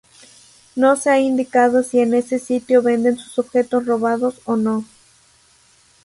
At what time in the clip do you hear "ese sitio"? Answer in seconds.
2.15-2.81